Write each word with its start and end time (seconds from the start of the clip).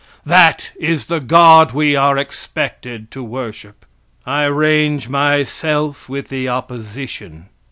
That 0.25 0.71
is 0.79 1.05
the 1.05 1.19
God 1.19 1.73
we 1.73 1.95
are 1.95 2.17
expected 2.17 3.11
to 3.11 3.21
worship. 3.23 3.85
I 4.25 4.45
range 4.45 5.07
myself 5.09 6.09
with 6.09 6.29
the 6.29 6.49
opposition. 6.49 7.49